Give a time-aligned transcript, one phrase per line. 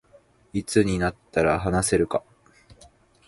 [0.51, 2.23] いつになったら話せるか